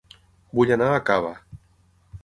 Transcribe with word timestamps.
Vull 0.59 0.73
anar 0.77 0.89
a 0.95 1.05
Cava 1.11 1.33